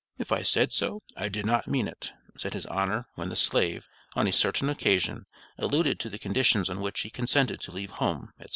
[0.17, 3.85] "If I said so, I did not mean it," said his honor, when the slave,
[4.15, 5.27] on a certain occasion,
[5.59, 8.49] alluded to the conditions on which he consented to leave home, etc.